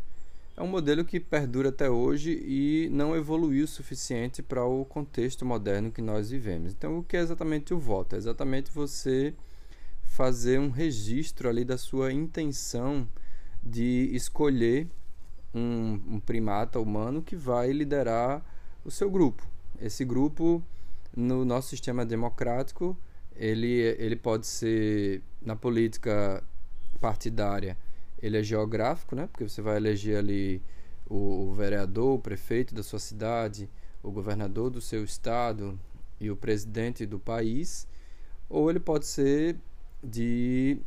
é 0.54 0.62
um 0.62 0.68
modelo 0.68 1.02
que 1.02 1.18
perdura 1.18 1.70
até 1.70 1.88
hoje 1.88 2.32
e 2.46 2.90
não 2.92 3.16
evoluiu 3.16 3.64
o 3.64 3.68
suficiente 3.68 4.42
para 4.42 4.64
o 4.64 4.84
contexto 4.84 5.44
moderno 5.44 5.90
que 5.90 6.02
nós 6.02 6.30
vivemos. 6.30 6.72
Então, 6.72 6.98
o 6.98 7.02
que 7.02 7.16
é 7.16 7.20
exatamente 7.20 7.72
o 7.72 7.78
voto? 7.78 8.14
É 8.14 8.18
exatamente 8.18 8.70
você 8.70 9.34
fazer 10.04 10.60
um 10.60 10.68
registro 10.68 11.48
ali 11.48 11.64
da 11.64 11.78
sua 11.78 12.12
intenção 12.12 13.08
de 13.62 14.10
escolher 14.12 14.88
um, 15.54 16.00
um 16.08 16.20
primata 16.20 16.80
humano 16.80 17.22
que 17.22 17.36
vai 17.36 17.72
liderar 17.72 18.44
o 18.84 18.90
seu 18.90 19.10
grupo. 19.10 19.46
Esse 19.80 20.04
grupo, 20.04 20.62
no 21.16 21.44
nosso 21.44 21.68
sistema 21.68 22.04
democrático, 22.04 22.96
ele, 23.36 23.80
ele 23.98 24.16
pode 24.16 24.46
ser, 24.46 25.22
na 25.40 25.56
política 25.56 26.42
partidária, 27.00 27.76
ele 28.20 28.38
é 28.38 28.42
geográfico, 28.42 29.16
né? 29.16 29.26
Porque 29.26 29.48
você 29.48 29.60
vai 29.60 29.76
eleger 29.76 30.16
ali 30.16 30.62
o, 31.08 31.48
o 31.48 31.54
vereador, 31.54 32.14
o 32.14 32.18
prefeito 32.18 32.74
da 32.74 32.82
sua 32.82 32.98
cidade, 32.98 33.68
o 34.02 34.10
governador 34.10 34.70
do 34.70 34.80
seu 34.80 35.04
estado 35.04 35.78
e 36.20 36.30
o 36.30 36.36
presidente 36.36 37.04
do 37.04 37.18
país, 37.18 37.86
ou 38.48 38.70
ele 38.70 38.80
pode 38.80 39.06
ser 39.06 39.56
de, 40.02 40.78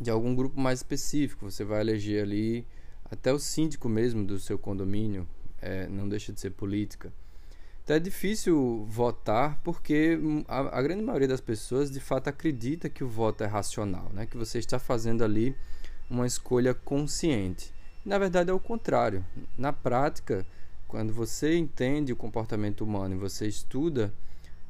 de 0.00 0.10
algum 0.10 0.34
grupo 0.34 0.60
mais 0.60 0.80
específico. 0.80 1.50
Você 1.50 1.64
vai 1.64 1.80
eleger 1.80 2.22
ali 2.22 2.66
até 3.10 3.32
o 3.32 3.38
síndico 3.38 3.88
mesmo 3.88 4.24
do 4.24 4.38
seu 4.38 4.58
condomínio, 4.58 5.26
é, 5.60 5.86
não 5.88 6.08
deixa 6.08 6.32
de 6.32 6.40
ser 6.40 6.50
política. 6.50 7.12
Então 7.84 7.94
é 7.94 8.00
difícil 8.00 8.84
votar 8.88 9.60
porque 9.62 10.18
a, 10.48 10.78
a, 10.78 10.82
grande 10.82 11.04
maioria 11.04 11.28
das 11.28 11.40
pessoas 11.40 11.88
de 11.88 12.00
fato 12.00 12.26
acredita 12.26 12.88
que 12.88 13.04
o 13.04 13.08
voto 13.08 13.44
é 13.44 13.46
racional, 13.46 14.10
né? 14.12 14.26
que 14.26 14.36
você 14.36 14.58
está 14.58 14.78
fazendo 14.78 15.22
ali 15.22 15.54
uma 16.10 16.26
escolha 16.26 16.74
consciente. 16.74 17.72
Na 18.04 18.18
verdade, 18.18 18.50
é 18.50 18.52
o 18.52 18.58
contrário. 18.58 19.24
Na 19.56 19.72
prática, 19.72 20.44
quando 20.88 21.12
você 21.12 21.56
entende 21.56 22.12
o 22.12 22.16
comportamento 22.16 22.82
humano 22.82 23.14
e 23.14 23.18
você 23.18 23.46
estuda 23.46 24.12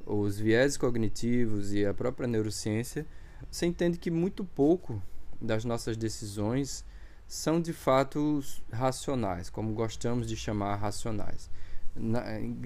os 0.05 0.39
viés 0.39 0.77
cognitivos 0.77 1.73
e 1.73 1.87
a 1.87 1.95
própria 1.95 2.29
neurociência, 2.29 3.07
você 3.51 3.65
entende 3.65 3.99
que 3.99 4.11
muito 4.11 4.45
pouco 4.45 5.03
das 5.41 5.65
nossas 5.65 5.97
decisões 5.97 6.85
são 7.27 7.61
de 7.61 7.73
fato 7.73 8.43
racionais, 8.73 9.51
como 9.51 9.73
gostamos 9.73 10.27
de 10.27 10.37
chamar 10.37 10.77
racionais. 10.77 11.51
Na, 11.95 12.23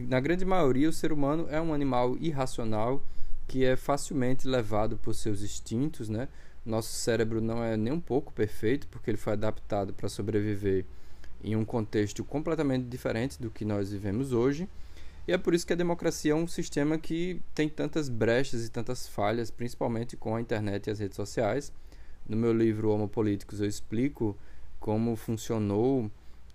na 0.08 0.20
grande 0.20 0.44
maioria, 0.44 0.88
o 0.88 0.92
ser 0.92 1.12
humano 1.12 1.46
é 1.48 1.60
um 1.60 1.72
animal 1.72 2.16
irracional 2.18 3.02
que 3.46 3.64
é 3.64 3.76
facilmente 3.76 4.46
levado 4.46 4.96
por 4.96 5.14
seus 5.14 5.42
instintos, 5.42 6.08
né? 6.08 6.28
Nosso 6.64 6.92
cérebro 6.92 7.40
não 7.40 7.64
é 7.64 7.76
nem 7.76 7.92
um 7.92 8.00
pouco 8.00 8.32
perfeito, 8.32 8.86
porque 8.88 9.10
ele 9.10 9.16
foi 9.16 9.32
adaptado 9.32 9.92
para 9.92 10.08
sobreviver 10.08 10.84
em 11.42 11.56
um 11.56 11.64
contexto 11.64 12.22
completamente 12.22 12.84
diferente 12.84 13.40
do 13.40 13.50
que 13.50 13.64
nós 13.64 13.90
vivemos 13.90 14.32
hoje. 14.32 14.68
E 15.26 15.32
é 15.32 15.38
por 15.38 15.54
isso 15.54 15.66
que 15.66 15.72
a 15.72 15.76
democracia 15.76 16.32
é 16.32 16.34
um 16.34 16.46
sistema 16.46 16.98
que 16.98 17.40
tem 17.54 17.68
tantas 17.68 18.08
brechas 18.08 18.64
e 18.64 18.70
tantas 18.70 19.08
falhas, 19.08 19.50
principalmente 19.50 20.16
com 20.16 20.36
a 20.36 20.40
internet 20.40 20.86
e 20.86 20.90
as 20.90 20.98
redes 20.98 21.16
sociais. 21.16 21.72
No 22.30 22.36
meu 22.36 22.52
livro 22.52 22.90
Homo 22.90 23.08
Políticos 23.08 23.60
eu 23.60 23.66
explico 23.66 24.38
como 24.78 25.16
funcionou 25.16 26.08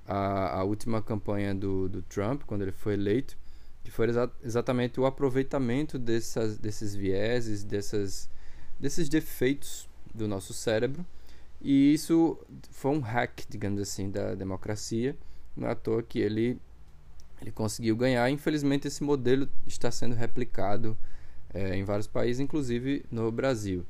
a, 0.08 0.60
a 0.60 0.64
última 0.64 1.02
campanha 1.02 1.54
do, 1.54 1.90
do 1.90 2.02
Trump, 2.02 2.44
quando 2.44 2.62
ele 2.62 2.72
foi 2.72 2.94
eleito, 2.94 3.38
que 3.84 3.92
foi 3.92 4.08
exa 4.08 4.32
exatamente 4.42 5.02
o 5.02 5.06
aproveitamento 5.06 6.00
dessas, 6.00 6.58
desses 6.58 6.96
vieses, 6.96 7.66
dessas, 7.66 8.30
desses 8.80 9.10
defeitos 9.10 9.90
do 10.14 10.30
nosso 10.30 10.54
cérebro. 10.54 11.06
E 11.62 11.94
isso 11.94 12.40
foi 12.72 12.92
um 12.92 13.02
hack, 13.02 13.42
digamos 13.50 13.82
assim, 13.82 14.10
da 14.10 14.34
democracia. 14.34 15.14
Não 15.58 15.68
é 15.68 15.72
à 15.72 15.76
toa 15.76 16.02
que 16.02 16.20
ele, 16.20 16.58
ele 17.42 17.52
conseguiu 17.52 17.98
ganhar. 17.98 18.30
Infelizmente, 18.30 18.88
esse 18.88 19.04
modelo 19.04 19.50
está 19.68 19.92
sendo 19.92 20.16
replicado 20.16 20.98
é, 21.54 21.76
em 21.76 21.84
vários 21.84 22.08
países, 22.08 22.40
inclusive 22.40 23.04
no 23.12 23.30
Brasil. 23.30 23.86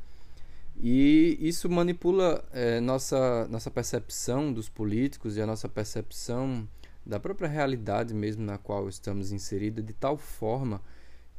E 0.77 1.37
isso 1.39 1.69
manipula 1.69 2.43
é, 2.51 2.79
nossa, 2.79 3.47
nossa 3.47 3.71
percepção 3.71 4.51
dos 4.51 4.67
políticos 4.67 5.37
e 5.37 5.41
a 5.41 5.45
nossa 5.45 5.69
percepção 5.69 6.67
da 7.05 7.19
própria 7.19 7.47
realidade 7.47 8.13
mesmo 8.13 8.43
na 8.43 8.57
qual 8.57 8.89
estamos 8.89 9.31
inseridos, 9.31 9.85
de 9.85 9.93
tal 9.93 10.17
forma 10.17 10.81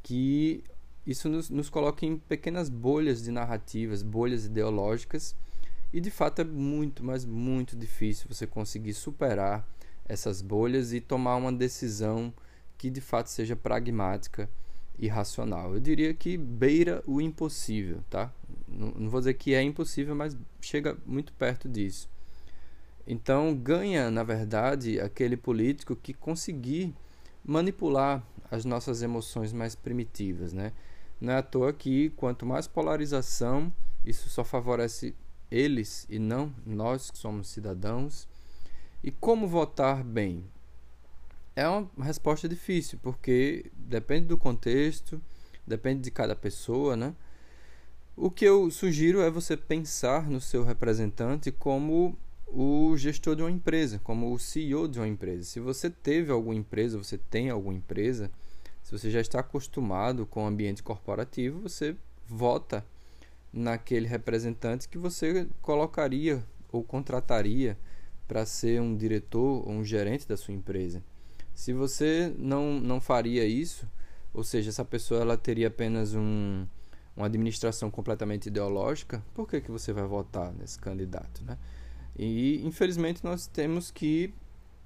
que 0.01 0.63
isso 1.05 1.29
nos, 1.29 1.49
nos 1.49 1.69
coloca 1.69 2.05
em 2.05 2.17
pequenas 2.17 2.69
bolhas 2.69 3.21
de 3.21 3.31
narrativas, 3.31 4.01
bolhas 4.01 4.45
ideológicas, 4.45 5.35
e 5.93 6.01
de 6.01 6.11
fato 6.11 6.41
é 6.41 6.45
muito, 6.45 7.03
mas 7.03 7.25
muito 7.25 7.75
difícil 7.75 8.27
você 8.29 8.45
conseguir 8.45 8.93
superar 8.93 9.67
essas 10.05 10.41
bolhas 10.41 10.93
e 10.93 10.99
tomar 10.99 11.35
uma 11.35 11.51
decisão 11.51 12.33
que 12.77 12.89
de 12.89 13.01
fato 13.01 13.27
seja 13.27 13.55
pragmática 13.55 14.49
e 14.99 15.07
racional. 15.07 15.73
Eu 15.73 15.79
diria 15.79 16.13
que 16.13 16.37
beira 16.37 17.03
o 17.05 17.21
impossível, 17.21 18.03
tá? 18.09 18.31
Não, 18.67 18.91
não 18.91 19.09
vou 19.09 19.19
dizer 19.19 19.35
que 19.35 19.53
é 19.53 19.61
impossível, 19.61 20.15
mas 20.15 20.37
chega 20.61 20.97
muito 21.05 21.31
perto 21.33 21.69
disso. 21.69 22.09
Então 23.05 23.55
ganha, 23.55 24.11
na 24.11 24.23
verdade, 24.23 24.99
aquele 24.99 25.37
político 25.37 25.95
que 25.95 26.13
conseguir 26.13 26.93
manipular 27.43 28.21
as 28.51 28.65
nossas 28.65 29.01
emoções 29.01 29.53
mais 29.53 29.75
primitivas, 29.75 30.51
né? 30.51 30.73
Não 31.19 31.33
é 31.33 31.37
à 31.37 31.41
toa 31.41 31.71
que 31.73 32.09
quanto 32.11 32.45
mais 32.45 32.67
polarização, 32.67 33.73
isso 34.05 34.29
só 34.29 34.43
favorece 34.43 35.15
eles 35.49 36.05
e 36.09 36.19
não 36.19 36.53
nós 36.65 37.09
que 37.09 37.17
somos 37.17 37.47
cidadãos. 37.49 38.27
E 39.03 39.09
como 39.11 39.47
votar 39.47 40.03
bem? 40.03 40.43
É 41.57 41.67
uma 41.67 42.05
resposta 42.05 42.47
difícil, 42.47 42.99
porque 43.01 43.71
depende 43.73 44.27
do 44.27 44.37
contexto, 44.37 45.19
depende 45.65 46.01
de 46.01 46.11
cada 46.11 46.35
pessoa, 46.35 46.95
né? 46.95 47.15
O 48.15 48.29
que 48.29 48.45
eu 48.45 48.69
sugiro 48.69 49.21
é 49.21 49.31
você 49.31 49.57
pensar 49.57 50.29
no 50.29 50.39
seu 50.39 50.63
representante 50.63 51.51
como 51.51 52.15
o 52.45 52.95
gestor 52.95 53.35
de 53.35 53.41
uma 53.41 53.49
empresa, 53.49 53.97
como 54.03 54.31
o 54.31 54.37
CEO 54.37 54.87
de 54.87 54.99
uma 54.99 55.07
empresa. 55.07 55.45
Se 55.45 55.59
você 55.59 55.89
teve 55.89 56.31
alguma 56.31 56.53
empresa, 56.53 56.95
você 56.95 57.17
tem 57.17 57.49
alguma 57.49 57.73
empresa, 57.73 58.29
se 58.83 58.91
você 58.91 59.09
já 59.09 59.19
está 59.19 59.39
acostumado 59.39 60.27
com 60.27 60.43
o 60.43 60.47
ambiente 60.47 60.83
corporativo, 60.83 61.61
você 61.61 61.95
vota 62.27 62.85
naquele 63.51 64.05
representante 64.05 64.87
que 64.87 64.99
você 64.99 65.47
colocaria 65.63 66.45
ou 66.71 66.83
contrataria 66.83 67.75
para 68.27 68.45
ser 68.45 68.79
um 68.79 68.95
diretor 68.95 69.67
ou 69.67 69.71
um 69.71 69.83
gerente 69.83 70.27
da 70.27 70.37
sua 70.37 70.53
empresa. 70.53 71.01
Se 71.57 71.73
você 71.73 72.31
não, 72.37 72.79
não 72.79 73.01
faria 73.01 73.43
isso, 73.43 73.89
ou 74.31 74.43
seja, 74.43 74.69
essa 74.69 74.85
pessoa 74.85 75.21
ela 75.21 75.35
teria 75.35 75.69
apenas 75.69 76.13
um, 76.13 76.67
uma 77.15 77.25
administração 77.25 77.89
completamente 77.89 78.45
ideológica, 78.45 79.25
por 79.33 79.49
que, 79.49 79.59
que 79.59 79.71
você 79.71 79.91
vai 79.91 80.05
votar 80.05 80.53
nesse 80.53 80.77
candidato? 80.77 81.43
Né? 81.43 81.57
E 82.15 82.63
infelizmente 82.63 83.23
nós 83.23 83.47
temos 83.47 83.89
que 83.89 84.31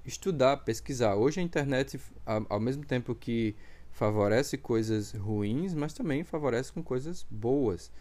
estudar, 0.06 0.56
pesquisar. 0.64 1.14
Hoje 1.14 1.40
a 1.40 1.42
internet, 1.42 2.00
ao 2.24 2.58
mesmo 2.58 2.86
tempo 2.86 3.14
que 3.14 3.54
favorece 3.90 4.56
coisas 4.56 5.12
ruins, 5.12 5.74
mas 5.74 5.92
também 5.92 6.24
favorece 6.24 6.72
com 6.72 6.82
coisas 6.82 7.26
boas. 7.30 7.92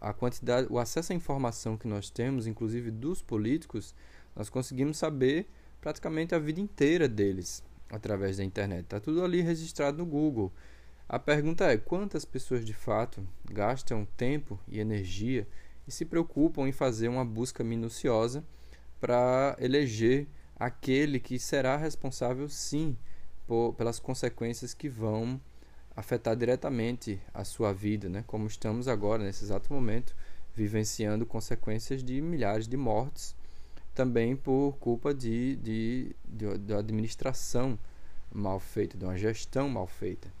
A 0.00 0.12
quantidade, 0.12 0.66
o 0.68 0.80
acesso 0.80 1.12
à 1.12 1.14
informação 1.14 1.76
que 1.76 1.86
nós 1.86 2.10
temos, 2.10 2.48
inclusive 2.48 2.90
dos 2.90 3.22
políticos, 3.22 3.94
nós 4.34 4.50
conseguimos 4.50 4.96
saber 4.98 5.46
praticamente 5.80 6.34
a 6.34 6.38
vida 6.40 6.60
inteira 6.60 7.08
deles 7.08 7.62
através 7.90 8.36
da 8.36 8.44
internet. 8.44 8.84
Está 8.84 9.00
tudo 9.00 9.24
ali 9.24 9.40
registrado 9.40 9.98
no 9.98 10.06
Google. 10.06 10.52
A 11.08 11.18
pergunta 11.18 11.64
é: 11.64 11.76
quantas 11.76 12.24
pessoas 12.24 12.64
de 12.64 12.74
fato 12.74 13.26
gastam 13.50 14.06
tempo 14.16 14.58
e 14.68 14.78
energia 14.78 15.46
e 15.86 15.90
se 15.90 16.04
preocupam 16.04 16.68
em 16.68 16.72
fazer 16.72 17.08
uma 17.08 17.24
busca 17.24 17.64
minuciosa 17.64 18.44
para 19.00 19.56
eleger 19.58 20.26
aquele 20.56 21.20
que 21.20 21.38
será 21.38 21.76
responsável, 21.76 22.48
sim, 22.48 22.96
por, 23.46 23.72
pelas 23.74 23.98
consequências 23.98 24.74
que 24.74 24.88
vão 24.88 25.40
afetar 25.96 26.36
diretamente 26.36 27.20
a 27.32 27.42
sua 27.42 27.72
vida, 27.72 28.08
né? 28.08 28.22
como 28.26 28.46
estamos 28.46 28.86
agora, 28.86 29.24
nesse 29.24 29.44
exato 29.44 29.72
momento, 29.72 30.14
vivenciando 30.54 31.24
consequências 31.26 32.04
de 32.04 32.20
milhares 32.20 32.68
de 32.68 32.76
mortes, 32.76 33.34
também 33.98 34.36
por 34.36 34.76
culpa 34.78 35.12
de, 35.12 35.56
de, 35.56 36.14
de, 36.24 36.56
de 36.58 36.72
administração 36.72 37.76
mal 38.32 38.60
feita, 38.60 38.96
de 38.96 39.04
uma 39.04 39.18
gestão 39.18 39.68
mal 39.68 39.88
feita. 39.88 40.32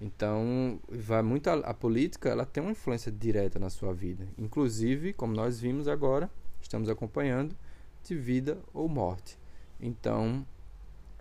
Então, 0.00 0.80
vai 0.88 1.20
muito 1.20 1.50
a, 1.50 1.56
a, 1.56 1.74
política, 1.74 2.30
ela 2.30 2.46
tem 2.46 2.62
uma 2.62 2.72
influência 2.72 3.12
direta 3.12 3.58
na 3.58 3.68
sua 3.68 3.92
vida. 3.92 4.26
Inclusive, 4.38 5.12
como 5.12 5.34
nós 5.34 5.60
vimos 5.60 5.86
agora, 5.86 6.30
estamos 6.62 6.88
acompanhando 6.88 7.54
de 8.02 8.16
vida 8.16 8.58
ou 8.72 8.88
morte. 8.88 9.38
Então, 9.78 10.42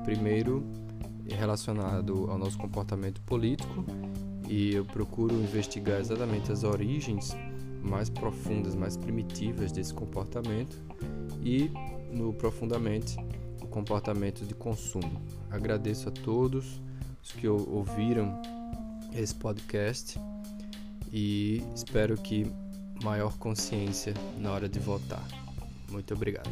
O 0.00 0.04
primeiro 0.04 0.64
relacionado 1.32 2.30
ao 2.30 2.38
nosso 2.38 2.58
comportamento 2.58 3.20
político 3.22 3.84
e 4.48 4.74
eu 4.74 4.84
procuro 4.84 5.34
investigar 5.34 6.00
exatamente 6.00 6.52
as 6.52 6.64
origens 6.64 7.36
mais 7.82 8.08
profundas, 8.08 8.74
mais 8.74 8.96
primitivas 8.96 9.72
desse 9.72 9.92
comportamento 9.92 10.76
e 11.42 11.70
no 12.12 12.32
profundamente 12.32 13.16
o 13.60 13.66
comportamento 13.66 14.44
de 14.44 14.54
consumo. 14.54 15.20
Agradeço 15.50 16.08
a 16.08 16.12
todos 16.12 16.80
os 17.22 17.32
que 17.32 17.48
ouviram 17.48 18.40
esse 19.14 19.34
podcast 19.34 20.18
e 21.12 21.62
espero 21.74 22.16
que 22.16 22.50
maior 23.02 23.36
consciência 23.38 24.14
na 24.38 24.52
hora 24.52 24.68
de 24.68 24.78
votar. 24.78 25.26
Muito 25.90 26.14
obrigado. 26.14 26.50